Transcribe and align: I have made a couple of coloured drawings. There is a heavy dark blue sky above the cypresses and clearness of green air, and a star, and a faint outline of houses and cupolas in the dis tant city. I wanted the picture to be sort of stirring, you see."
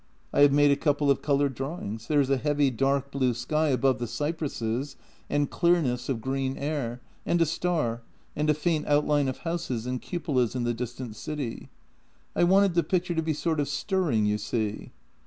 I 0.33 0.41
have 0.41 0.51
made 0.51 0.71
a 0.71 0.75
couple 0.75 1.11
of 1.11 1.21
coloured 1.21 1.53
drawings. 1.53 2.07
There 2.07 2.19
is 2.19 2.31
a 2.31 2.37
heavy 2.37 2.71
dark 2.71 3.11
blue 3.11 3.35
sky 3.35 3.67
above 3.67 3.99
the 3.99 4.07
cypresses 4.07 4.95
and 5.29 5.47
clearness 5.47 6.09
of 6.09 6.21
green 6.21 6.57
air, 6.57 7.01
and 7.23 7.39
a 7.39 7.45
star, 7.45 8.01
and 8.35 8.49
a 8.49 8.55
faint 8.55 8.87
outline 8.87 9.27
of 9.27 9.37
houses 9.45 9.85
and 9.85 10.01
cupolas 10.01 10.55
in 10.55 10.63
the 10.63 10.73
dis 10.73 10.95
tant 10.95 11.15
city. 11.15 11.69
I 12.35 12.45
wanted 12.45 12.73
the 12.73 12.81
picture 12.81 13.13
to 13.13 13.21
be 13.21 13.33
sort 13.33 13.59
of 13.59 13.69
stirring, 13.69 14.25
you 14.25 14.39
see." 14.39 14.91